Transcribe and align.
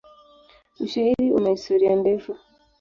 Ushairi 0.83 1.27
una 1.37 1.51
historia 1.55 1.93
ndefu. 1.99 2.31